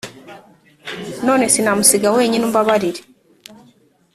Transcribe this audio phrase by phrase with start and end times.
[1.27, 3.01] none sinamusiga wenyine umbabarire.»